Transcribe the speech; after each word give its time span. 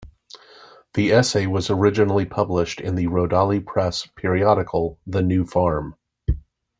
The 0.95 1.11
essay 1.11 1.45
was 1.45 1.69
originally 1.69 2.25
published 2.25 2.81
in 2.81 2.95
the 2.95 3.05
Rodale 3.05 3.63
Press 3.63 4.07
periodical 4.15 4.97
"The 5.05 5.21
New 5.21 5.45
Farm". 5.45 5.95